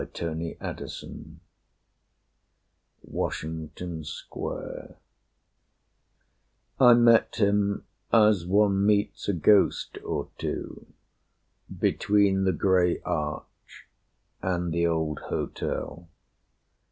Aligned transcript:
Old 0.01 0.15
Trails 0.15 1.05
(Washington 3.03 4.03
Square) 4.03 4.95
I 6.79 6.95
met 6.95 7.35
him, 7.35 7.85
as 8.11 8.43
one 8.43 8.83
meets 8.83 9.29
a 9.29 9.33
ghost 9.33 9.99
or 10.03 10.29
two, 10.39 10.87
Between 11.77 12.45
the 12.45 12.51
gray 12.51 12.99
Arch 13.05 13.87
and 14.41 14.73
the 14.73 14.87
old 14.87 15.19
Hotel. 15.29 16.09